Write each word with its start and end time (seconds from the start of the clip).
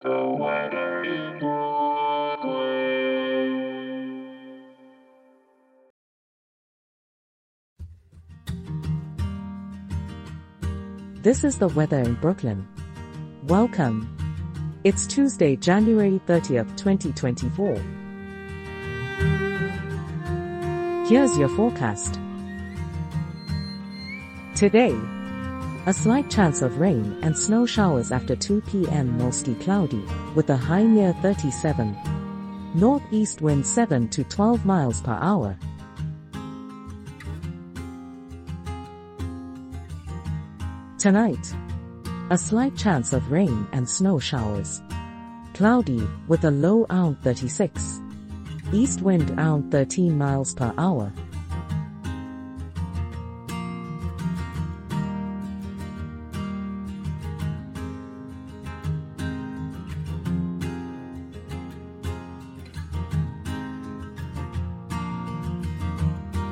This 0.00 0.12
is 11.42 11.58
the 11.58 11.66
weather 11.74 11.98
in 11.98 12.14
Brooklyn. 12.14 12.68
Welcome. 13.48 14.16
It's 14.84 15.04
Tuesday, 15.08 15.56
January 15.56 16.20
30th, 16.28 16.76
2024. 16.76 17.74
Here's 21.08 21.36
your 21.36 21.48
forecast. 21.48 22.20
Today, 24.54 24.96
a 25.88 25.92
slight 25.94 26.28
chance 26.28 26.60
of 26.60 26.78
rain 26.78 27.18
and 27.22 27.34
snow 27.34 27.64
showers 27.64 28.12
after 28.12 28.36
2 28.36 28.60
p.m. 28.66 29.16
mostly 29.16 29.54
cloudy, 29.54 30.04
with 30.34 30.50
a 30.50 30.56
high 30.56 30.82
near 30.82 31.14
37. 31.22 31.96
Northeast 32.74 33.40
wind 33.40 33.66
7 33.66 34.06
to 34.10 34.22
12 34.24 34.66
miles 34.66 35.00
per 35.00 35.16
hour. 35.18 35.56
Tonight, 40.98 41.54
a 42.28 42.36
slight 42.36 42.76
chance 42.76 43.14
of 43.14 43.32
rain 43.32 43.66
and 43.72 43.88
snow 43.88 44.18
showers. 44.18 44.82
Cloudy, 45.54 46.06
with 46.26 46.44
a 46.44 46.50
low 46.50 46.84
around 46.90 47.16
36. 47.22 48.02
East 48.74 49.00
wind 49.00 49.30
around 49.30 49.70
13 49.70 50.18
miles 50.18 50.52
per 50.52 50.74
hour. 50.76 51.10